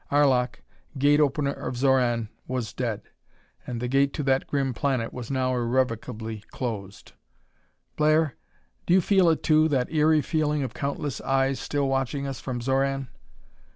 Arlok, 0.11 0.63
Gate 0.97 1.19
opener 1.19 1.51
of 1.53 1.75
Xoran, 1.77 2.29
was 2.47 2.73
dead 2.73 3.03
and 3.67 3.79
the 3.79 3.87
Gate 3.87 4.13
to 4.13 4.23
that 4.23 4.47
grim 4.47 4.73
planet 4.73 5.13
was 5.13 5.29
now 5.29 5.53
irrevocably 5.53 6.43
closed! 6.49 7.11
"Blair, 7.97 8.35
do 8.87 8.95
you 8.95 8.99
feel 9.01 9.29
it 9.29 9.43
too, 9.43 9.67
that 9.67 9.91
eery 9.93 10.23
feeling 10.23 10.63
of 10.63 10.73
countless 10.73 11.21
eyes 11.21 11.59
still 11.59 11.87
watching 11.87 12.25
us 12.25 12.39
from 12.39 12.61
Xoran?" 12.61 13.09